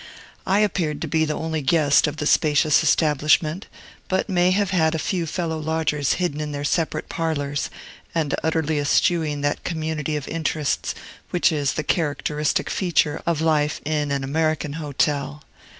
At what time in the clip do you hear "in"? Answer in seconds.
6.41-6.51, 13.85-14.09